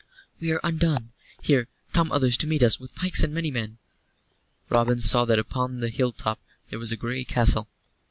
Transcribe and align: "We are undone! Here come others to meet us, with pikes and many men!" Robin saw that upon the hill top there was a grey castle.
"We 0.39 0.51
are 0.51 0.59
undone! 0.63 1.11
Here 1.43 1.67
come 1.93 2.11
others 2.11 2.35
to 2.37 2.47
meet 2.47 2.63
us, 2.63 2.79
with 2.79 2.95
pikes 2.95 3.21
and 3.21 3.31
many 3.31 3.51
men!" 3.51 3.77
Robin 4.67 4.99
saw 4.99 5.25
that 5.25 5.37
upon 5.37 5.79
the 5.79 5.89
hill 5.89 6.11
top 6.11 6.39
there 6.71 6.79
was 6.79 6.91
a 6.91 6.97
grey 6.97 7.23
castle. 7.23 7.67